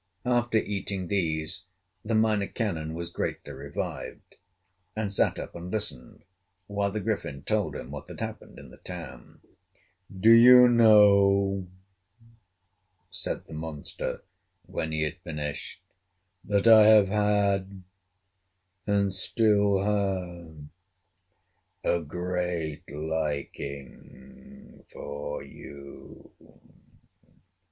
[0.25, 1.65] After eating these
[2.03, 4.33] the Minor Canon was greatly revived,
[4.95, 6.23] and sat up and listened
[6.65, 9.41] while the Griffin told him what had happened in the town.
[10.11, 11.67] "Do you know,"
[13.11, 14.23] said the monster,
[14.65, 15.83] when he had finished,
[16.45, 17.83] "that I have had,
[18.87, 20.65] and still have,
[21.83, 26.31] a great liking for you?"